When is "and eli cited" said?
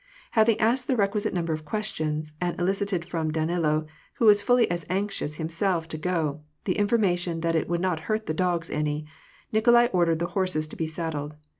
2.41-3.05